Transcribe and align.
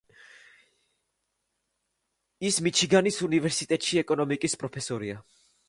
ის 2.51 2.59
მიჩიგანის 2.69 3.21
უნივერსიტეტში 3.29 4.03
ეკონომიკის 4.07 4.61
პროფესორია. 4.65 5.23